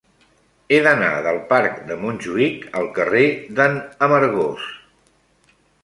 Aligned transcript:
He 0.71 0.79
d'anar 0.87 1.09
del 1.27 1.37
parc 1.51 1.77
de 1.91 1.99
Montjuïc 2.05 2.67
al 2.83 2.91
carrer 2.99 3.25
de 3.61 3.71
n'Amargós. 3.77 4.69